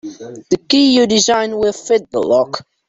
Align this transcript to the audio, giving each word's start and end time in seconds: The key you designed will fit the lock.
The 0.49 0.57
key 0.67 0.95
you 0.97 1.05
designed 1.05 1.59
will 1.59 1.73
fit 1.73 2.09
the 2.09 2.21
lock. 2.23 2.65